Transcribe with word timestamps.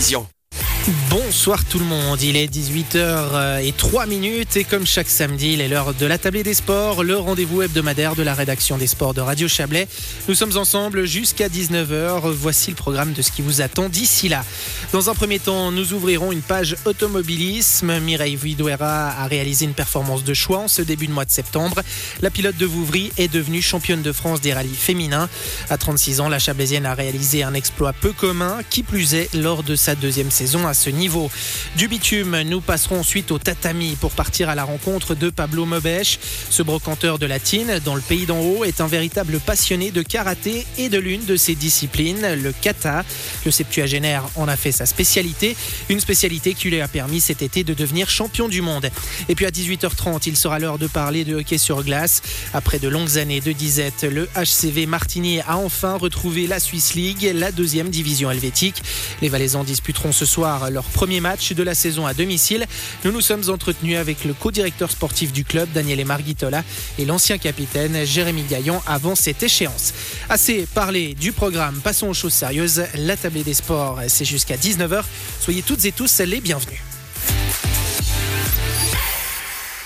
vision. 0.00 0.39
Bonsoir 1.10 1.62
tout 1.66 1.78
le 1.78 1.84
monde, 1.84 2.22
il 2.22 2.36
est 2.36 2.46
18h 2.46 3.62
et 3.62 3.72
3 3.72 4.06
minutes 4.06 4.56
et 4.56 4.64
comme 4.64 4.86
chaque 4.86 5.10
samedi, 5.10 5.52
il 5.52 5.60
est 5.60 5.68
l'heure 5.68 5.92
de 5.92 6.06
la 6.06 6.16
tablée 6.16 6.42
des 6.42 6.54
sports, 6.54 7.04
le 7.04 7.16
rendez-vous 7.18 7.60
hebdomadaire 7.60 8.16
de 8.16 8.22
la 8.22 8.32
rédaction 8.32 8.78
des 8.78 8.86
sports 8.86 9.12
de 9.12 9.20
Radio 9.20 9.46
Chablais. 9.46 9.86
Nous 10.26 10.34
sommes 10.34 10.56
ensemble 10.56 11.04
jusqu'à 11.04 11.48
19h, 11.48 12.30
voici 12.30 12.70
le 12.70 12.76
programme 12.76 13.12
de 13.12 13.20
ce 13.20 13.30
qui 13.30 13.42
vous 13.42 13.60
attend 13.60 13.90
d'ici 13.90 14.30
là. 14.30 14.42
Dans 14.92 15.10
un 15.10 15.14
premier 15.14 15.38
temps, 15.38 15.70
nous 15.70 15.92
ouvrirons 15.92 16.32
une 16.32 16.40
page 16.40 16.76
automobilisme. 16.86 18.00
Mireille 18.00 18.36
Viduera 18.36 19.10
a 19.10 19.26
réalisé 19.26 19.66
une 19.66 19.74
performance 19.74 20.24
de 20.24 20.32
choix 20.32 20.60
en 20.60 20.68
ce 20.68 20.80
début 20.80 21.08
de 21.08 21.12
mois 21.12 21.26
de 21.26 21.30
septembre. 21.30 21.82
La 22.22 22.30
pilote 22.30 22.56
de 22.56 22.66
Vouvry 22.66 23.12
est 23.18 23.28
devenue 23.28 23.60
championne 23.60 24.02
de 24.02 24.12
France 24.12 24.40
des 24.40 24.54
rallyes 24.54 24.74
féminins. 24.74 25.28
À 25.68 25.76
36 25.76 26.20
ans, 26.20 26.28
la 26.30 26.38
Chablaisienne 26.38 26.86
a 26.86 26.94
réalisé 26.94 27.42
un 27.42 27.52
exploit 27.52 27.92
peu 27.92 28.12
commun, 28.12 28.60
qui 28.70 28.82
plus 28.82 29.14
est 29.14 29.34
lors 29.34 29.62
de 29.62 29.76
sa 29.76 29.94
deuxième 29.94 30.30
saison 30.30 30.69
à 30.70 30.74
ce 30.74 30.88
niveau. 30.88 31.30
Du 31.76 31.88
bitume, 31.88 32.42
nous 32.42 32.60
passerons 32.60 33.00
ensuite 33.00 33.30
au 33.30 33.38
tatami 33.38 33.96
pour 34.00 34.12
partir 34.12 34.48
à 34.48 34.54
la 34.54 34.64
rencontre 34.64 35.14
de 35.14 35.28
Pablo 35.28 35.66
Mobèche. 35.66 36.18
Ce 36.48 36.62
brocanteur 36.62 37.18
de 37.18 37.26
latine, 37.26 37.80
dans 37.84 37.94
le 37.94 38.00
pays 38.00 38.24
d'en 38.24 38.40
haut, 38.40 38.64
est 38.64 38.80
un 38.80 38.86
véritable 38.86 39.40
passionné 39.40 39.90
de 39.90 40.02
karaté 40.02 40.66
et 40.78 40.88
de 40.88 40.98
l'une 40.98 41.24
de 41.24 41.36
ses 41.36 41.54
disciplines, 41.54 42.34
le 42.34 42.52
kata. 42.52 43.04
Le 43.44 43.50
septuagénaire 43.50 44.24
en 44.36 44.48
a 44.48 44.56
fait 44.56 44.72
sa 44.72 44.86
spécialité, 44.86 45.56
une 45.88 46.00
spécialité 46.00 46.54
qui 46.54 46.70
lui 46.70 46.80
a 46.80 46.88
permis 46.88 47.20
cet 47.20 47.42
été 47.42 47.64
de 47.64 47.74
devenir 47.74 48.08
champion 48.08 48.48
du 48.48 48.62
monde. 48.62 48.88
Et 49.28 49.34
puis 49.34 49.46
à 49.46 49.50
18h30, 49.50 50.22
il 50.26 50.36
sera 50.36 50.58
l'heure 50.58 50.78
de 50.78 50.86
parler 50.86 51.24
de 51.24 51.34
hockey 51.34 51.58
sur 51.58 51.82
glace. 51.82 52.22
Après 52.54 52.78
de 52.78 52.88
longues 52.88 53.18
années 53.18 53.40
de 53.40 53.52
disette, 53.52 54.04
le 54.04 54.28
HCV 54.36 54.86
Martigny 54.86 55.40
a 55.40 55.56
enfin 55.56 55.96
retrouvé 55.96 56.46
la 56.46 56.60
Swiss 56.60 56.94
League, 56.94 57.30
la 57.34 57.52
deuxième 57.52 57.90
division 57.90 58.30
helvétique. 58.30 58.82
Les 59.20 59.28
Valaisans 59.28 59.64
disputeront 59.64 60.12
ce 60.12 60.26
soir 60.26 60.59
leur 60.68 60.84
premier 60.84 61.20
match 61.20 61.52
de 61.52 61.62
la 61.62 61.74
saison 61.74 62.06
à 62.06 62.12
domicile. 62.12 62.66
Nous 63.04 63.12
nous 63.12 63.22
sommes 63.22 63.48
entretenus 63.48 63.96
avec 63.96 64.24
le 64.24 64.34
co-directeur 64.34 64.90
sportif 64.90 65.32
du 65.32 65.44
club, 65.44 65.68
Daniele 65.72 66.04
Margitola, 66.04 66.62
et 66.98 67.06
l'ancien 67.06 67.38
capitaine, 67.38 68.04
Jérémy 68.04 68.42
Gaillon, 68.42 68.82
avant 68.86 69.14
cette 69.14 69.42
échéance. 69.42 69.94
Assez 70.28 70.66
parlé 70.74 71.14
du 71.14 71.32
programme, 71.32 71.80
passons 71.80 72.08
aux 72.08 72.14
choses 72.14 72.34
sérieuses. 72.34 72.84
La 72.96 73.16
tablée 73.16 73.44
des 73.44 73.54
sports, 73.54 74.00
c'est 74.08 74.24
jusqu'à 74.24 74.56
19h. 74.56 75.02
Soyez 75.40 75.62
toutes 75.62 75.84
et 75.84 75.92
tous 75.92 76.20
les 76.20 76.40
bienvenus. 76.40 76.89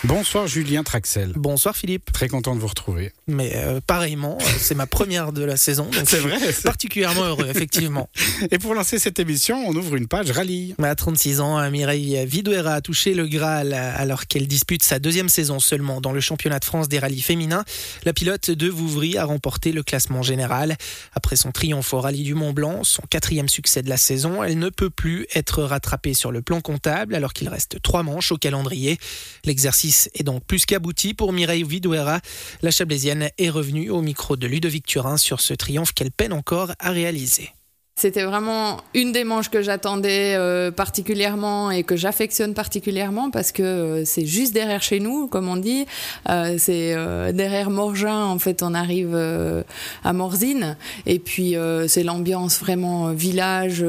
Bonsoir 0.04 0.46
Julien 0.46 0.82
Traxel. 0.82 1.32
Bonsoir 1.34 1.74
Philippe. 1.74 2.12
Très 2.12 2.28
content 2.28 2.54
de 2.54 2.60
vous 2.60 2.66
retrouver. 2.66 3.14
Mais 3.26 3.52
euh, 3.54 3.80
pareillement, 3.80 4.36
euh, 4.38 4.44
c'est 4.58 4.74
ma 4.74 4.86
première 4.86 5.32
de 5.32 5.42
la 5.42 5.56
saison. 5.56 5.88
C'est 6.04 6.18
vrai. 6.18 6.36
Particulièrement 6.62 7.22
heureux, 7.22 7.46
effectivement. 7.48 8.10
Et 8.50 8.58
pour 8.58 8.74
lancer 8.74 8.98
cette 8.98 9.18
émission, 9.18 9.56
on 9.66 9.74
ouvre 9.74 9.96
une 9.96 10.06
page 10.06 10.30
rallye. 10.30 10.74
À 10.82 10.94
36 10.94 11.40
ans, 11.40 11.70
Mireille 11.70 12.22
Vidouera 12.26 12.74
a 12.74 12.80
touché 12.82 13.14
le 13.14 13.26
Graal 13.26 13.72
alors 13.72 14.26
qu'elle 14.26 14.46
dispute 14.46 14.82
sa 14.82 14.98
deuxième 14.98 15.30
saison 15.30 15.58
seulement 15.58 16.02
dans 16.02 16.12
le 16.12 16.20
championnat 16.20 16.58
de 16.58 16.66
France 16.66 16.90
des 16.90 16.98
rallyes 16.98 17.22
féminins. 17.22 17.64
La 18.04 18.12
pilote 18.12 18.50
de 18.50 18.68
Vouvry 18.68 19.16
a 19.16 19.24
remporté 19.24 19.72
le 19.72 19.82
classement 19.82 20.20
général. 20.20 20.76
Après 21.14 21.36
son 21.36 21.50
triomphe 21.50 21.94
au 21.94 22.00
rallye 22.02 22.24
du 22.24 22.34
Mont 22.34 22.52
Blanc, 22.52 22.84
son 22.84 23.02
quatrième 23.08 23.48
succès 23.48 23.80
de 23.80 23.88
la 23.88 23.96
saison, 23.96 24.44
elle 24.44 24.58
ne 24.58 24.68
peut 24.68 24.90
plus 24.90 25.26
être 25.34 25.62
rattrapée 25.62 26.12
sur 26.12 26.30
le 26.30 26.42
plan 26.42 26.60
comptable 26.60 27.14
alors 27.14 27.32
qu'il 27.32 27.48
reste 27.48 27.80
trois 27.80 28.02
manches 28.02 28.32
au 28.32 28.36
calendrier. 28.36 28.98
L'exercice 29.46 29.93
est 30.14 30.22
donc 30.22 30.44
plus 30.44 30.66
qu'abouti 30.66 31.14
pour 31.14 31.32
Mireille 31.32 31.64
Vidouera. 31.64 32.20
La 32.62 32.70
Chablaisienne 32.70 33.30
est 33.38 33.50
revenue 33.50 33.90
au 33.90 34.00
micro 34.00 34.36
de 34.36 34.46
Ludovic 34.46 34.86
Turin 34.86 35.16
sur 35.16 35.40
ce 35.40 35.54
triomphe 35.54 35.92
qu'elle 35.92 36.12
peine 36.12 36.32
encore 36.32 36.72
à 36.78 36.90
réaliser. 36.90 37.50
C'était 37.96 38.24
vraiment 38.24 38.78
une 38.92 39.12
des 39.12 39.22
manches 39.22 39.50
que 39.50 39.62
j'attendais 39.62 40.34
euh, 40.34 40.72
particulièrement 40.72 41.70
et 41.70 41.84
que 41.84 41.94
j'affectionne 41.94 42.52
particulièrement 42.52 43.30
parce 43.30 43.52
que 43.52 43.62
euh, 43.62 44.04
c'est 44.04 44.26
juste 44.26 44.52
derrière 44.52 44.82
chez 44.82 44.98
nous, 44.98 45.28
comme 45.28 45.48
on 45.48 45.56
dit. 45.56 45.86
Euh, 46.28 46.56
c'est 46.58 46.96
derrière 47.32 47.70
Morgin, 47.70 48.24
en 48.24 48.38
fait, 48.40 48.64
on 48.64 48.74
arrive 48.74 49.16
à 50.02 50.12
Morzine. 50.12 50.76
Et 51.06 51.20
puis, 51.20 51.54
c'est 51.86 52.02
l'ambiance 52.02 52.58
vraiment 52.58 53.12
village. 53.12 53.84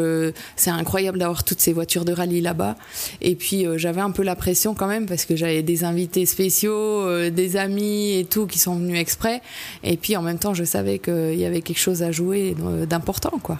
c'est 0.55 0.69
incroyable 0.69 1.17
d'avoir 1.17 1.43
toutes 1.43 1.59
ces 1.59 1.73
voitures 1.73 2.05
de 2.05 2.13
rallye 2.13 2.41
là-bas. 2.41 2.75
Et 3.21 3.35
puis, 3.35 3.65
j'avais 3.77 4.01
un 4.01 4.11
peu 4.11 4.23
la 4.23 4.35
pression 4.35 4.75
quand 4.75 4.87
même 4.87 5.07
parce 5.07 5.25
que 5.25 5.35
j'avais 5.35 5.63
des 5.63 5.83
invités 5.83 6.25
spéciaux, 6.25 7.29
des 7.29 7.57
amis 7.57 8.19
et 8.19 8.25
tout 8.25 8.45
qui 8.45 8.59
sont 8.59 8.75
venus 8.75 8.99
exprès. 8.99 9.41
Et 9.83 9.97
puis, 9.97 10.15
en 10.15 10.21
même 10.21 10.39
temps, 10.39 10.53
je 10.53 10.63
savais 10.63 10.99
qu'il 10.99 11.35
y 11.35 11.45
avait 11.45 11.61
quelque 11.61 11.79
chose 11.79 12.03
à 12.03 12.11
jouer 12.11 12.55
d'important, 12.87 13.39
quoi. 13.41 13.59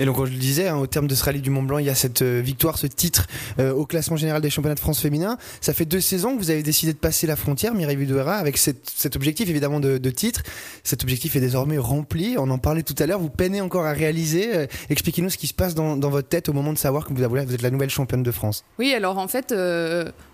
Et 0.00 0.06
donc, 0.06 0.16
je 0.24 0.32
le 0.32 0.38
disais, 0.38 0.66
hein, 0.66 0.78
au 0.78 0.86
terme 0.86 1.06
de 1.06 1.14
ce 1.14 1.22
rallye 1.22 1.42
du 1.42 1.50
Mont 1.50 1.62
Blanc, 1.62 1.76
il 1.76 1.84
y 1.84 1.90
a 1.90 1.94
cette 1.94 2.22
euh, 2.22 2.40
victoire, 2.40 2.78
ce 2.78 2.86
titre 2.86 3.26
euh, 3.58 3.70
au 3.70 3.84
classement 3.84 4.16
général 4.16 4.40
des 4.40 4.48
championnats 4.48 4.74
de 4.74 4.80
France 4.80 4.98
féminin. 4.98 5.36
Ça 5.60 5.74
fait 5.74 5.84
deux 5.84 6.00
saisons 6.00 6.34
que 6.34 6.40
vous 6.40 6.50
avez 6.50 6.62
décidé 6.62 6.94
de 6.94 6.98
passer 6.98 7.26
la 7.26 7.36
frontière, 7.36 7.74
Mireille 7.74 7.96
Vidouera, 7.96 8.36
avec 8.36 8.56
cet 8.56 9.14
objectif 9.14 9.50
évidemment 9.50 9.78
de, 9.78 9.98
titre. 10.10 10.40
Cet 10.84 11.02
objectif 11.02 11.36
est 11.36 11.40
désormais 11.40 11.76
rempli. 11.76 12.36
On 12.38 12.48
en 12.48 12.56
parlait 12.56 12.82
tout 12.82 12.94
à 12.98 13.04
l'heure. 13.04 13.20
Vous 13.20 13.28
peinez 13.28 13.60
encore 13.60 13.84
à 13.84 13.92
réaliser. 13.92 14.56
Euh, 14.56 14.66
expliquez-nous 14.88 15.28
ce 15.28 15.36
qui 15.36 15.48
se 15.48 15.54
passe 15.54 15.74
dans, 15.74 15.98
votre 15.98 16.28
tête 16.28 16.48
au 16.48 16.54
moment 16.54 16.72
de 16.72 16.78
savoir 16.78 17.04
que 17.04 17.12
vous 17.12 17.22
êtes 17.22 17.60
la 17.60 17.70
nouvelle 17.70 17.90
championne 17.90 18.22
de 18.22 18.30
France. 18.30 18.64
Oui, 18.78 18.94
alors 18.94 19.18
en 19.18 19.28
fait, 19.28 19.52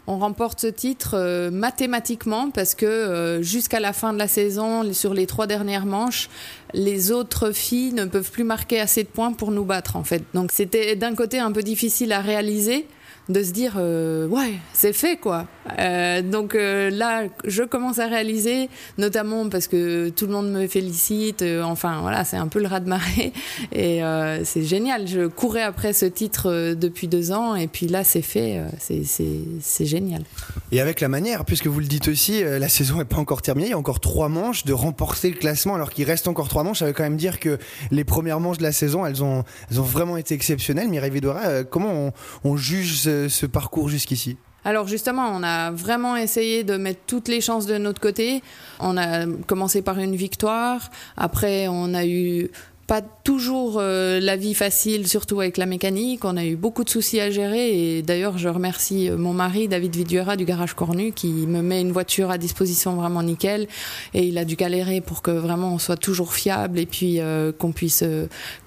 on 0.06 0.18
remporte 0.18 0.60
ce 0.60 0.66
titre 0.66 1.50
mathématiquement 1.50 2.50
parce 2.50 2.74
que 2.74 3.40
jusqu'à 3.42 3.80
la 3.80 3.92
fin 3.92 4.12
de 4.12 4.18
la 4.18 4.28
saison, 4.28 4.92
sur 4.92 5.14
les 5.14 5.26
trois 5.26 5.46
dernières 5.46 5.86
manches, 5.86 6.28
les 6.74 7.12
autres 7.12 7.52
filles 7.52 7.92
ne 7.92 8.04
peuvent 8.04 8.30
plus 8.30 8.44
marquer 8.44 8.80
assez 8.80 9.02
de 9.02 9.08
points 9.08 9.32
pour 9.32 9.50
nous 9.50 9.64
battre 9.64 9.96
en 9.96 10.04
fait. 10.04 10.22
Donc 10.34 10.52
c'était 10.52 10.96
d'un 10.96 11.14
côté 11.14 11.38
un 11.38 11.52
peu 11.52 11.62
difficile 11.62 12.12
à 12.12 12.20
réaliser 12.20 12.86
de 13.28 13.42
se 13.42 13.50
dire 13.50 13.74
euh, 13.76 14.28
ouais 14.28 14.54
c'est 14.72 14.92
fait 14.92 15.16
quoi. 15.16 15.46
Euh, 15.80 16.22
donc 16.22 16.54
euh, 16.54 16.90
là 16.90 17.24
je 17.44 17.64
commence 17.64 17.98
à 17.98 18.06
réaliser 18.06 18.68
notamment 18.98 19.48
parce 19.48 19.66
que 19.66 20.10
tout 20.10 20.26
le 20.26 20.32
monde 20.32 20.50
me 20.50 20.68
félicite 20.68 21.44
enfin 21.64 22.00
voilà 22.02 22.24
c'est 22.24 22.36
un 22.36 22.46
peu 22.46 22.60
le 22.60 22.68
raz 22.68 22.80
de 22.80 22.88
marée. 22.88 23.32
Et 23.72 24.00
c'est 24.44 24.62
génial. 24.62 25.06
Je 25.08 25.26
courais 25.26 25.62
après 25.62 25.92
ce 25.92 26.06
titre 26.06 26.74
depuis 26.74 27.08
deux 27.08 27.32
ans 27.32 27.54
et 27.56 27.66
puis 27.66 27.88
là 27.88 28.04
c'est 28.04 28.22
fait 28.22 28.62
c'est 28.78 29.86
génial. 29.86 30.22
Et 30.70 30.80
avec 30.80 31.00
la 31.00 31.08
manière 31.08 31.44
puisque 31.44 31.66
vous 31.66 31.80
le 31.80 31.86
dites 31.86 32.08
aussi 32.08 32.42
la 32.42 32.68
saison 32.68 32.98
n'est 32.98 33.04
pas 33.04 33.16
encore 33.16 33.42
terminée 33.42 33.68
il 33.68 33.70
y 33.70 33.74
a 33.74 33.78
encore 33.78 34.00
trois 34.00 34.28
manches 34.28 34.64
de 34.64 34.72
remporter 34.72 35.30
le 35.30 35.36
classement 35.36 35.74
alors 35.74 35.90
qu'il 35.90 36.04
reste 36.04 36.28
encore 36.28 36.48
trois 36.48 36.62
manches 36.62 36.78
ça 36.78 36.86
veut 36.86 36.92
quand 36.92 37.02
même 37.02 37.16
dire 37.16 37.40
que 37.40 37.58
les 37.90 38.04
premières 38.04 38.40
manches 38.40 38.58
de 38.58 38.62
la 38.62 38.72
saison 38.72 39.04
elles 39.04 39.22
ont, 39.22 39.44
elles 39.70 39.80
ont 39.80 39.84
vraiment 39.84 40.16
été 40.16 40.34
exceptionnelles. 40.34 40.88
Mireille 40.88 41.10
Vidora 41.10 41.64
comment 41.64 41.92
on, 41.92 42.12
on 42.44 42.56
juge 42.56 43.02
ce, 43.28 43.46
parcours 43.46 43.88
jusqu'ici 43.88 44.36
alors 44.64 44.88
justement, 44.88 45.28
on 45.32 45.44
a 45.44 45.70
vraiment 45.70 46.16
essayé 46.16 46.64
de 46.64 46.76
mettre 46.76 46.98
toutes 47.06 47.28
les 47.28 47.40
chances 47.40 47.66
de 47.66 47.78
notre 47.78 48.00
côté. 48.00 48.42
On 48.80 48.96
a 48.96 49.24
commencé 49.46 49.80
par 49.80 50.00
une 50.00 50.16
victoire, 50.16 50.90
après 51.16 51.68
on 51.68 51.94
a 51.94 52.04
eu 52.04 52.50
pas 52.86 53.02
toujours 53.02 53.78
euh, 53.78 54.20
la 54.20 54.36
vie 54.36 54.54
facile, 54.54 55.08
surtout 55.08 55.40
avec 55.40 55.56
la 55.56 55.66
mécanique. 55.66 56.24
On 56.24 56.36
a 56.36 56.44
eu 56.44 56.54
beaucoup 56.54 56.84
de 56.84 56.90
soucis 56.90 57.18
à 57.18 57.30
gérer 57.30 57.96
et 57.96 58.02
d'ailleurs 58.02 58.38
je 58.38 58.48
remercie 58.48 59.10
euh, 59.10 59.16
mon 59.16 59.32
mari 59.32 59.66
David 59.66 59.96
Viduera 59.96 60.36
du 60.36 60.44
garage 60.44 60.74
Cornu 60.74 61.12
qui 61.12 61.28
me 61.28 61.62
met 61.62 61.80
une 61.80 61.90
voiture 61.90 62.30
à 62.30 62.38
disposition 62.38 62.94
vraiment 62.94 63.24
nickel 63.24 63.66
et 64.14 64.22
il 64.22 64.38
a 64.38 64.44
dû 64.44 64.54
galérer 64.54 65.00
pour 65.00 65.20
que 65.22 65.32
vraiment 65.32 65.74
on 65.74 65.78
soit 65.78 65.96
toujours 65.96 66.32
fiable 66.32 66.78
et 66.78 66.86
puis 66.86 67.18
euh, 67.18 67.50
qu'on 67.50 67.72
puisse 67.72 68.04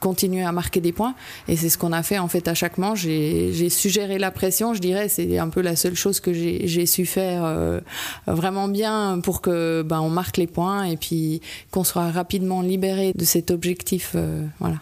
continuer 0.02 0.44
à 0.44 0.52
marquer 0.52 0.82
des 0.82 0.92
points. 0.92 1.16
Et 1.48 1.56
c'est 1.56 1.70
ce 1.70 1.78
qu'on 1.78 1.94
a 1.94 2.04
fait 2.04 2.18
en 2.20 2.28
fait 2.28 2.48
à 2.50 2.54
chaque 2.54 2.78
manche. 2.78 3.02
J'ai 3.02 3.70
su 3.70 3.90
gérer 3.90 4.20
la 4.20 4.32
pression, 4.32 4.74
je 4.74 4.82
dirais, 4.82 5.08
c'est 5.08 5.38
un 5.38 5.50
peu 5.50 5.62
la 5.62 5.76
seule 5.76 5.96
chose 5.96 6.20
que 6.20 6.34
j'ai 6.34 6.86
su 6.86 7.06
faire 7.06 7.82
vraiment 8.28 8.68
bien 8.68 9.20
pour 9.24 9.42
que 9.42 9.82
ben, 9.84 10.02
on 10.02 10.10
marque 10.10 10.38
les 10.38 10.48
points 10.48 10.84
et 10.84 10.98
puis 10.98 11.42
qu'on 11.72 11.84
soit 11.84 12.12
rapidement 12.12 12.62
libéré 12.62 13.14
de 13.16 13.26
cet 13.26 13.52
objectif 13.52 14.09
euh, 14.16 14.46
voilà. 14.60 14.78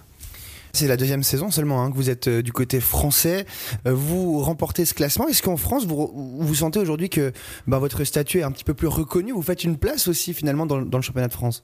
C'est 0.74 0.88
la 0.88 0.98
deuxième 0.98 1.24
saison 1.24 1.50
seulement 1.50 1.82
hein, 1.82 1.90
que 1.90 1.96
vous 1.96 2.10
êtes 2.10 2.28
euh, 2.28 2.44
du 2.44 2.52
côté 2.52 2.80
français. 2.80 3.46
Euh, 3.88 3.94
vous 3.94 4.40
remportez 4.42 4.86
ce 4.86 4.94
classement. 4.94 5.28
Est-ce 5.28 5.42
qu'en 5.42 5.58
France, 5.58 5.86
vous, 5.86 6.38
vous 6.40 6.56
sentez 6.56 6.80
aujourd'hui 6.80 7.10
que 7.10 7.32
bah, 7.66 7.80
votre 7.80 8.04
statut 8.04 8.40
est 8.40 8.44
un 8.44 8.52
petit 8.52 8.64
peu 8.64 8.74
plus 8.74 8.88
reconnu? 8.88 9.32
Vous 9.32 9.42
faites 9.42 9.64
une 9.64 9.78
place 9.78 10.08
aussi 10.08 10.34
finalement 10.34 10.66
dans 10.66 10.78
le 10.78 11.02
championnat 11.02 11.30
de 11.30 11.34
France? 11.34 11.64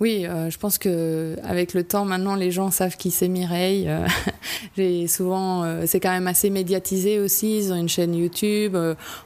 Oui, 0.00 0.26
euh, 0.26 0.50
je 0.50 0.58
pense 0.58 0.78
que 0.78 1.36
avec 1.44 1.74
le 1.74 1.84
temps, 1.84 2.04
maintenant, 2.04 2.34
les 2.34 2.50
gens 2.50 2.70
savent 2.70 2.96
qui 2.96 3.10
c'est 3.10 3.28
Mireille. 3.28 3.88
Euh, 4.78 5.06
souvent, 5.06 5.62
euh, 5.62 5.84
c'est 5.86 6.00
quand 6.00 6.10
même 6.10 6.26
assez 6.26 6.50
médiatisé 6.50 7.18
aussi. 7.18 7.58
Ils 7.58 7.72
ont 7.72 7.76
une 7.76 7.88
chaîne 7.88 8.14
YouTube. 8.14 8.76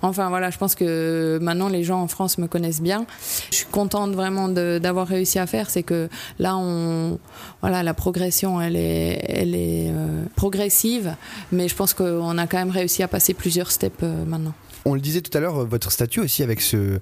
enfin 0.02 0.28
voilà, 0.28 0.50
je 0.50 0.58
pense 0.58 0.74
que 0.74 1.38
maintenant 1.40 1.68
les 1.68 1.82
gens 1.82 2.00
en 2.02 2.08
France 2.08 2.38
me 2.38 2.46
connaissent 2.46 2.82
bien. 2.82 3.06
Je 3.50 3.56
suis 3.56 3.66
contente 3.66 4.12
vraiment 4.12 4.48
d'avoir 4.48 5.06
réussi 5.06 5.38
à 5.38 5.46
faire. 5.46 5.70
C'est 5.70 5.82
que 5.82 6.08
là, 6.38 6.56
on, 6.56 7.18
voilà, 7.60 7.82
la 7.82 7.94
progression, 7.94 8.60
elle 8.60 8.76
est, 8.76 9.24
elle 9.28 9.54
est 9.54 9.90
progressive, 10.34 11.14
mais 11.52 11.68
je 11.68 11.74
pense 11.74 11.94
qu'on 11.94 12.38
a 12.38 12.46
quand 12.46 12.58
même 12.58 12.70
réussi 12.70 13.02
à 13.02 13.08
passer 13.08 13.34
plusieurs 13.34 13.70
steps 13.70 14.02
maintenant. 14.26 14.54
On 14.86 14.94
le 14.94 15.00
disait 15.00 15.20
tout 15.20 15.36
à 15.36 15.40
l'heure, 15.40 15.66
votre 15.66 15.90
statut 15.90 16.20
aussi 16.20 16.42
avec 16.42 16.60
ce, 16.60 16.98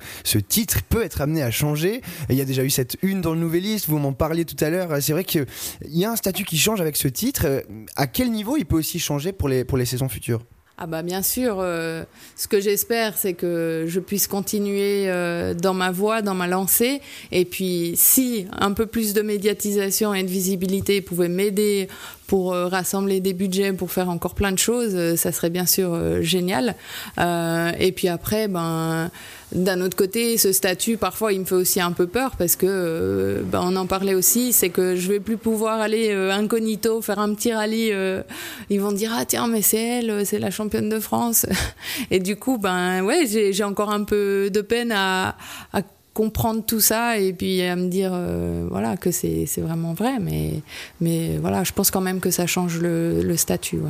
titre 0.48 0.78
peut 0.88 1.02
être 1.02 1.20
amené 1.20 1.42
à 1.42 1.50
changer. 1.50 2.00
il 2.30 2.36
y 2.36 2.40
a 2.40 2.44
déjà 2.46 2.64
eu 2.64 2.70
cette 2.70 2.96
une 3.02 3.20
dans 3.20 3.34
le 3.34 3.40
Nouvelliste, 3.40 3.88
vous 3.88 3.98
m'en 3.98 4.14
parliez 4.14 4.46
tout 4.46 4.62
à 4.64 4.70
l'heure. 4.70 4.90
C'est 5.00 5.12
vrai 5.12 5.24
qu'il 5.24 5.46
y 5.86 6.04
a 6.04 6.10
un 6.10 6.16
statut 6.16 6.44
qui 6.44 6.56
change 6.56 6.80
avec 6.80 6.96
ce 6.96 7.08
titre. 7.08 7.62
À 7.94 8.06
quel 8.06 8.30
niveau 8.32 8.56
il 8.56 8.64
peut 8.64 8.76
aussi 8.76 8.98
changer 8.98 9.32
pour 9.32 9.48
les, 9.48 9.64
pour 9.64 9.76
les 9.76 9.84
saisons 9.84 10.08
futures? 10.08 10.40
Ah 10.76 10.88
bah 10.88 11.02
bien 11.02 11.22
sûr, 11.22 11.58
euh, 11.60 12.02
ce 12.34 12.48
que 12.48 12.60
j'espère, 12.60 13.16
c'est 13.16 13.34
que 13.34 13.84
je 13.86 14.00
puisse 14.00 14.26
continuer 14.26 15.04
euh, 15.06 15.54
dans 15.54 15.72
ma 15.72 15.92
voie, 15.92 16.20
dans 16.20 16.34
ma 16.34 16.48
lancée. 16.48 17.00
Et 17.30 17.44
puis, 17.44 17.92
si 17.94 18.48
un 18.58 18.72
peu 18.72 18.86
plus 18.86 19.14
de 19.14 19.22
médiatisation 19.22 20.14
et 20.14 20.24
de 20.24 20.28
visibilité 20.28 21.00
pouvait 21.00 21.28
m'aider 21.28 21.86
pour 22.26 22.52
euh, 22.52 22.66
rassembler 22.68 23.20
des 23.20 23.32
budgets, 23.32 23.72
pour 23.72 23.90
faire 23.90 24.08
encore 24.08 24.34
plein 24.34 24.52
de 24.52 24.58
choses, 24.58 25.16
ça 25.16 25.32
serait 25.32 25.50
bien 25.50 25.66
sûr 25.66 26.22
génial. 26.22 26.74
et 27.18 27.92
puis 27.94 28.08
après, 28.08 28.48
ben 28.48 29.10
d'un 29.54 29.80
autre 29.80 29.96
côté, 29.96 30.36
ce 30.36 30.52
statut, 30.52 30.96
parfois, 30.96 31.32
il 31.32 31.40
me 31.40 31.44
fait 31.44 31.54
aussi 31.54 31.80
un 31.80 31.92
peu 31.92 32.06
peur 32.08 32.32
parce 32.36 32.56
que, 32.56 32.66
euh, 32.68 33.42
ben, 33.44 33.60
on 33.62 33.76
en 33.76 33.86
parlait 33.86 34.14
aussi, 34.14 34.52
c'est 34.52 34.68
que 34.68 34.96
je 34.96 35.08
vais 35.08 35.20
plus 35.20 35.36
pouvoir 35.36 35.80
aller 35.80 36.10
euh, 36.10 36.32
incognito 36.32 37.00
faire 37.00 37.20
un 37.20 37.32
petit 37.34 37.52
rallye. 37.52 37.90
Euh, 37.92 38.22
ils 38.68 38.80
vont 38.80 38.92
dire 38.92 39.12
ah 39.14 39.24
tiens 39.24 39.46
mais 39.46 39.62
c'est 39.62 39.80
elle, 39.80 40.26
c'est 40.26 40.40
la 40.40 40.50
championne 40.50 40.88
de 40.88 40.98
France. 40.98 41.46
Et 42.10 42.18
du 42.18 42.36
coup, 42.36 42.58
ben 42.58 43.02
ouais, 43.02 43.26
j'ai 43.26 43.64
encore 43.64 43.92
un 43.92 44.02
peu 44.02 44.50
de 44.50 44.60
peine 44.60 44.90
à, 44.90 45.36
à 45.72 45.82
comprendre 46.14 46.64
tout 46.64 46.80
ça 46.80 47.18
et 47.18 47.32
puis 47.32 47.60
à 47.62 47.76
me 47.76 47.88
dire 47.88 48.12
euh, 48.14 48.66
voilà 48.70 48.96
que 48.96 49.10
c'est 49.10 49.46
vraiment 49.58 49.92
vrai. 49.92 50.18
Mais 50.20 50.62
mais 51.00 51.36
voilà 51.38 51.64
je 51.64 51.72
pense 51.72 51.90
quand 51.90 52.00
même 52.00 52.20
que 52.20 52.30
ça 52.30 52.46
change 52.46 52.78
le, 52.78 53.36
statut 53.36 53.80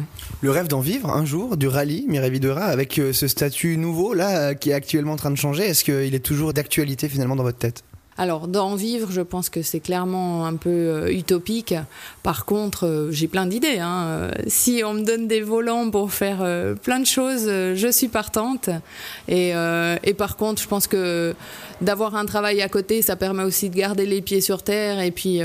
le 0.40 0.50
rêve 0.50 0.68
d'en 0.68 0.80
vivre 0.80 1.10
un 1.10 1.26
jour 1.26 1.56
du 1.58 1.68
rallye 1.68 2.06
Mireille 2.08 2.30
Videra 2.30 2.64
avec 2.64 2.98
euh, 2.98 3.12
ce 3.12 3.28
statut 3.28 3.76
nouveau 3.76 4.14
là 4.14 4.54
qui 4.54 4.70
est 4.70 4.72
actuellement 4.72 5.12
en 5.12 5.16
train 5.16 5.30
de 5.30 5.36
changer 5.36 5.64
est-ce 5.64 5.84
qu'il 5.84 6.14
est 6.14 6.24
toujours 6.24 6.54
d'actualité 6.54 7.08
finalement 7.08 7.36
dans 7.36 7.42
votre 7.42 7.58
tête? 7.58 7.84
Alors, 8.16 8.46
d'en 8.46 8.76
vivre, 8.76 9.10
je 9.10 9.20
pense 9.20 9.48
que 9.48 9.62
c'est 9.62 9.80
clairement 9.80 10.46
un 10.46 10.54
peu 10.54 10.70
euh, 10.70 11.12
utopique. 11.12 11.74
Par 12.22 12.44
contre, 12.44 12.86
euh, 12.86 13.10
j'ai 13.10 13.26
plein 13.26 13.46
d'idées. 13.46 13.78
Hein. 13.80 14.04
Euh, 14.06 14.30
si 14.46 14.82
on 14.84 14.94
me 14.94 15.02
donne 15.02 15.26
des 15.26 15.40
volants 15.40 15.90
pour 15.90 16.12
faire 16.12 16.44
plein 16.82 17.00
de 17.00 17.06
choses, 17.06 17.46
je 17.46 17.88
suis 17.90 18.08
partante. 18.08 18.70
Et, 19.28 19.50
et, 19.50 20.14
par 20.14 20.36
contre, 20.36 20.62
je 20.62 20.68
pense 20.68 20.86
que 20.86 21.34
d'avoir 21.80 22.14
un 22.14 22.24
travail 22.24 22.62
à 22.62 22.68
côté, 22.68 23.02
ça 23.02 23.16
permet 23.16 23.42
aussi 23.42 23.68
de 23.68 23.76
garder 23.76 24.06
les 24.06 24.22
pieds 24.22 24.40
sur 24.40 24.62
terre 24.62 25.00
et 25.00 25.10
puis 25.10 25.40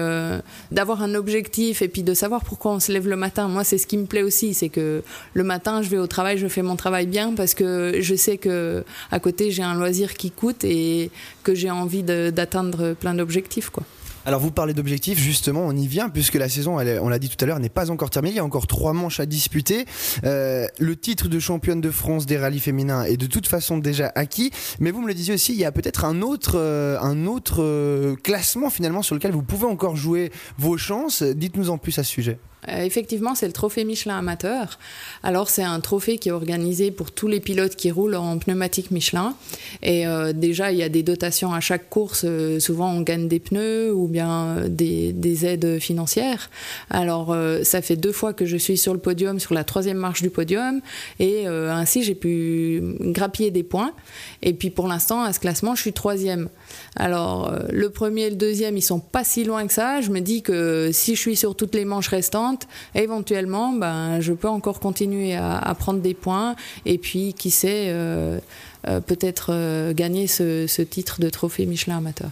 d'avoir 0.72 1.02
un 1.02 1.16
objectif 1.16 1.82
et 1.82 1.88
puis 1.88 2.04
de 2.04 2.14
savoir 2.14 2.44
pourquoi 2.44 2.72
on 2.72 2.80
se 2.80 2.92
lève 2.92 3.08
le 3.08 3.16
matin. 3.16 3.48
Moi, 3.48 3.64
c'est 3.64 3.78
ce 3.78 3.88
qui 3.88 3.98
me 3.98 4.06
plaît 4.06 4.24
aussi, 4.24 4.54
c'est 4.54 4.70
que 4.70 5.04
le 5.34 5.44
matin, 5.44 5.82
je 5.82 5.90
vais 5.90 5.98
au 5.98 6.08
travail, 6.08 6.38
je 6.38 6.48
fais 6.48 6.62
mon 6.62 6.76
travail 6.76 7.08
bien 7.08 7.34
parce 7.34 7.54
que 7.54 7.98
je 8.00 8.16
sais 8.16 8.38
que 8.38 8.84
à 9.12 9.20
côté, 9.20 9.52
j'ai 9.52 9.64
un 9.64 9.76
loisir 9.76 10.14
qui 10.14 10.32
coûte 10.32 10.64
et 10.64 11.12
que 11.44 11.56
j'ai 11.56 11.72
envie 11.72 12.04
d'atteindre 12.04 12.59
plein 13.00 13.14
d'objectifs. 13.14 13.70
quoi. 13.70 13.84
Alors 14.26 14.42
vous 14.42 14.52
parlez 14.52 14.74
d'objectifs, 14.74 15.18
justement, 15.18 15.62
on 15.66 15.76
y 15.76 15.88
vient, 15.88 16.10
puisque 16.10 16.36
la 16.36 16.50
saison, 16.50 16.78
on 16.78 17.10
l'a 17.10 17.20
dit 17.20 17.30
tout 17.30 17.44
à 17.44 17.48
l'heure, 17.48 17.60
n'est 17.60 17.70
pas 17.70 17.90
encore 17.90 18.10
terminée, 18.10 18.34
il 18.34 18.38
y 18.38 18.40
a 18.40 18.46
encore 18.46 18.68
trois 18.68 18.94
manches 18.94 19.20
à 19.20 19.26
disputer. 19.26 19.86
Euh, 20.26 20.68
le 20.78 20.96
titre 20.96 21.30
de 21.30 21.40
championne 21.40 21.82
de 21.82 21.90
France 21.90 22.26
des 22.26 22.38
rallyes 22.38 22.60
féminins 22.60 23.06
est 23.06 23.18
de 23.18 23.28
toute 23.28 23.48
façon 23.48 23.78
déjà 23.78 24.12
acquis, 24.16 24.52
mais 24.80 24.92
vous 24.92 25.02
me 25.02 25.08
le 25.08 25.14
disiez 25.14 25.34
aussi, 25.34 25.54
il 25.54 25.60
y 25.60 25.66
a 25.66 25.72
peut-être 25.72 26.06
un 26.06 26.22
autre, 26.22 26.58
euh, 26.58 27.00
un 27.00 27.26
autre 27.26 27.64
euh, 27.64 28.16
classement 28.16 28.70
finalement 28.70 29.02
sur 29.02 29.16
lequel 29.16 29.32
vous 29.32 29.42
pouvez 29.42 29.66
encore 29.66 29.96
jouer 29.96 30.32
vos 30.58 30.78
chances. 30.78 31.24
Dites-nous 31.24 31.70
en 31.70 31.78
plus 31.78 31.98
à 31.98 32.04
ce 32.04 32.12
sujet. 32.12 32.40
Euh, 32.68 32.84
effectivement, 32.84 33.36
c'est 33.36 33.48
le 33.48 33.54
trophée 33.54 33.86
Michelin 33.86 34.18
amateur. 34.18 34.80
Alors, 35.24 35.50
c'est 35.50 35.64
un 35.64 35.80
trophée 35.80 36.18
qui 36.18 36.30
est 36.30 36.34
organisé 36.34 36.92
pour 36.92 37.12
tous 37.12 37.28
les 37.28 37.40
pilotes 37.40 37.76
qui 37.76 37.90
roulent 37.90 38.16
en 38.16 38.38
pneumatique 38.38 38.92
Michelin. 38.92 39.36
Et 39.82 40.06
euh, 40.06 40.34
déjà, 40.34 40.72
il 40.72 40.78
y 40.78 40.84
a 40.84 40.90
des 40.90 41.04
dotations 41.04 41.54
à 41.54 41.62
chaque 41.62 41.90
course. 41.90 42.24
Euh, 42.26 42.60
souvent, 42.60 42.92
on 42.92 43.02
gagne 43.02 43.28
des 43.28 43.40
pneus 43.40 43.94
ou 43.94 44.08
bien 44.08 44.58
des, 44.68 45.46
aides 45.46 45.80
financières. 45.80 46.50
Alors, 46.90 47.36
ça 47.64 47.82
fait 47.82 47.96
deux 47.96 48.12
fois 48.12 48.34
que 48.34 48.46
je 48.46 48.58
suis 48.58 48.78
sur 48.78 48.94
le 48.94 49.00
podium, 49.00 49.40
sur 49.40 49.54
la 49.54 49.64
troisième 49.64 49.98
marche 49.98 50.22
du 50.22 50.30
podium. 50.30 50.82
Et 51.20 51.48
ainsi, 51.48 52.04
j'ai 52.04 52.16
pu 52.16 52.82
grappiller 53.00 53.52
des 53.52 53.64
points. 53.64 53.94
Et 54.42 54.54
puis, 54.54 54.70
pour 54.70 54.88
l'instant, 54.88 55.22
à 55.22 55.32
ce 55.32 55.40
classement, 55.40 55.76
je 55.76 55.82
suis 55.82 55.94
troisième. 55.94 56.50
Alors, 56.96 57.54
le 57.70 57.90
premier 57.90 58.24
et 58.24 58.30
le 58.32 58.36
deuxième, 58.36 58.76
ils 58.76 58.82
sont 58.82 59.00
pas 59.00 59.24
si 59.24 59.44
loin 59.44 59.66
que 59.68 59.74
ça. 59.74 60.02
Je 60.02 60.10
me 60.10 60.20
dis 60.20 60.42
que 60.42 60.90
si 60.92 61.16
je 61.16 61.22
suis 61.22 61.36
sur 61.36 61.56
toutes 61.56 61.76
les 61.76 61.86
manches 61.86 62.10
restantes, 62.10 62.49
éventuellement, 62.96 63.74
ben, 63.74 64.20
je 64.20 64.34
peux 64.34 64.48
encore 64.48 64.80
continuer 64.80 65.36
à, 65.36 65.76
prendre 65.78 66.00
des 66.00 66.14
points 66.14 66.56
et 66.86 66.98
puis, 66.98 67.34
qui 67.34 67.52
sait, 67.52 67.88
euh, 67.88 68.40
euh, 68.88 69.00
peut-être 69.00 69.50
euh, 69.52 69.94
gagner 69.94 70.28
ce, 70.28 70.82
titre 70.84 71.20
de 71.20 71.30
trophée 71.30 71.66
Michelin 71.66 71.98
amateur. 71.98 72.32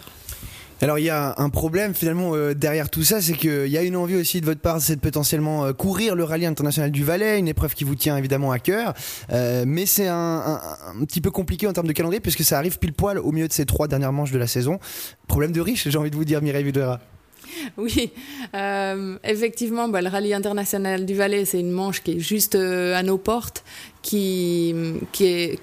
Alors 0.80 1.00
il 1.00 1.06
y 1.06 1.10
a 1.10 1.34
un 1.38 1.48
problème 1.48 1.92
finalement 1.92 2.34
derrière 2.54 2.88
tout 2.88 3.02
ça, 3.02 3.20
c'est 3.20 3.32
qu'il 3.32 3.66
y 3.66 3.76
a 3.76 3.82
une 3.82 3.96
envie 3.96 4.14
aussi 4.14 4.40
de 4.40 4.46
votre 4.46 4.60
part, 4.60 4.80
c'est 4.80 4.94
de 4.94 5.00
potentiellement 5.00 5.72
courir 5.72 6.14
le 6.14 6.22
rallye 6.22 6.46
international 6.46 6.92
du 6.92 7.02
Valais, 7.02 7.40
une 7.40 7.48
épreuve 7.48 7.74
qui 7.74 7.82
vous 7.82 7.96
tient 7.96 8.16
évidemment 8.16 8.52
à 8.52 8.60
cœur, 8.60 8.94
mais 9.66 9.86
c'est 9.86 10.06
un, 10.06 10.60
petit 11.00 11.20
peu 11.20 11.32
compliqué 11.32 11.66
en 11.66 11.72
termes 11.72 11.88
de 11.88 11.92
calendrier 11.92 12.20
puisque 12.20 12.44
ça 12.44 12.58
arrive 12.58 12.78
pile 12.78 12.92
poil 12.92 13.18
au 13.18 13.32
milieu 13.32 13.48
de 13.48 13.52
ces 13.52 13.66
trois 13.66 13.88
dernières 13.88 14.12
manches 14.12 14.30
de 14.30 14.38
la 14.38 14.46
saison. 14.46 14.78
Problème 15.26 15.50
de 15.50 15.60
riche, 15.60 15.88
j'ai 15.88 15.98
envie 15.98 16.12
de 16.12 16.16
vous 16.16 16.24
dire 16.24 16.40
Mireille 16.42 16.62
Videra. 16.62 17.00
Oui, 17.76 18.10
euh, 18.54 19.16
effectivement, 19.24 19.88
bah, 19.88 20.02
le 20.02 20.08
rallye 20.08 20.34
international 20.34 21.04
du 21.06 21.14
Valais, 21.14 21.44
c'est 21.44 21.60
une 21.60 21.70
manche 21.70 22.02
qui 22.02 22.12
est 22.12 22.20
juste 22.20 22.54
euh, 22.54 22.94
à 22.96 23.02
nos 23.02 23.18
portes, 23.18 23.64
qui, 24.02 24.74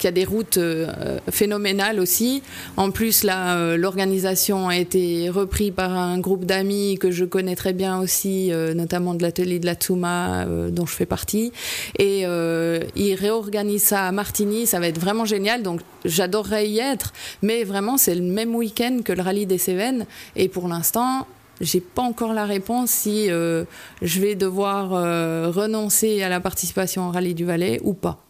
a 0.04 0.12
des 0.12 0.26
routes 0.26 0.58
euh, 0.58 1.20
phénoménales 1.32 2.00
aussi. 2.00 2.44
En 2.78 2.92
plus, 2.92 3.24
l'organisation 3.24 4.70
a 4.70 4.78
été 4.78 5.30
reprise 5.30 5.72
par 5.76 5.92
un 5.92 6.20
groupe 6.20 6.46
d'amis 6.46 6.98
que 7.00 7.10
je 7.10 7.26
connais 7.26 7.56
très 7.56 7.74
bien 7.74 8.00
aussi, 8.00 8.52
notamment 8.76 9.16
de 9.16 9.24
l'atelier 9.24 9.58
de 9.58 9.66
la 9.66 9.74
Tsuma, 9.74 10.46
dont 10.70 10.86
je 10.86 10.94
fais 10.94 11.08
partie. 11.08 11.54
Et 11.98 12.22
ils 12.22 13.16
réorganisent 13.16 13.84
ça 13.84 14.04
à 14.04 14.12
Martigny, 14.12 14.68
ça 14.68 14.80
va 14.80 14.88
être 14.88 15.00
vraiment 15.00 15.26
génial. 15.26 15.64
Donc, 15.64 15.82
j'adorerais 16.04 16.70
y 16.70 16.80
être, 16.80 17.14
mais 17.42 17.64
vraiment, 17.64 17.98
c'est 17.98 18.14
le 18.14 18.22
même 18.22 18.54
week-end 18.54 19.00
que 19.04 19.14
le 19.14 19.24
rallye 19.24 19.48
des 19.48 19.58
Cévennes. 19.58 20.06
Et 20.36 20.50
pour 20.50 20.68
l'instant, 20.68 21.26
j'ai 21.62 21.82
pas 21.82 22.02
encore 22.02 22.34
la 22.34 22.46
réponse 22.46 22.92
si 22.92 23.30
euh, 23.30 23.66
je 24.02 24.20
vais 24.20 24.36
devoir 24.36 24.94
euh, 24.94 25.50
renoncer 25.50 26.22
à 26.24 26.30
la 26.30 26.40
participation 26.40 27.08
au 27.08 27.12
rallye 27.12 27.34
du 27.34 27.46
Valais 27.46 27.80
ou 27.84 27.94
pas. 27.94 28.22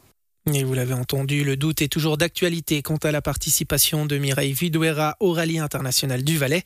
Et 0.54 0.64
vous 0.64 0.76
l'avez 0.76 0.94
entendu, 0.94 1.44
le 1.44 1.58
doute 1.58 1.82
est 1.82 1.88
toujours 1.88 2.18
d'actualité 2.18 2.84
quant 2.84 2.98
à 2.98 3.12
la 3.12 3.24
participation 3.24 4.06
de 4.06 4.20
Mireille 4.20 4.54
Viduera 4.54 5.18
au 5.20 5.32
rallye 5.32 5.58
international 5.58 6.24
du 6.24 6.38
Valais. 6.38 6.62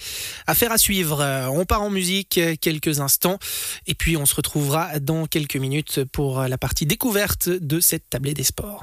Affaire 0.47 0.73
à 0.73 0.77
suivre. 0.77 1.23
On 1.53 1.63
part 1.63 1.81
en 1.81 1.89
musique 1.89 2.41
quelques 2.59 2.99
instants 2.99 3.39
et 3.87 3.95
puis 3.95 4.17
on 4.17 4.25
se 4.25 4.35
retrouvera 4.35 4.99
dans 4.99 5.27
quelques 5.27 5.55
minutes 5.55 6.03
pour 6.11 6.41
la 6.41 6.57
partie 6.57 6.85
découverte 6.85 7.47
de 7.47 7.79
cette 7.79 8.09
tablée 8.09 8.33
des 8.33 8.43
sports. 8.43 8.77